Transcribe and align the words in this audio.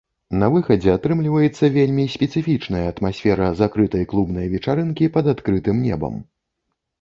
На 0.43 0.47
выхадзе 0.53 0.89
атрымліваецца 0.99 1.67
вельмі 1.75 2.05
спецыфічная 2.13 2.81
атмасфера 2.93 3.51
закрытай 3.61 4.03
клубнай 4.15 4.49
вечарынкі 4.55 5.11
пад 5.19 5.31
адкрытым 5.37 5.77
небам. 5.85 6.19